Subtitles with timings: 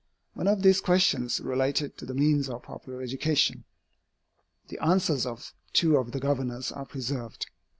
[0.33, 3.65] One of these questions related to the means of popular education.
[4.69, 7.45] The answers of two of the Governors are preserved.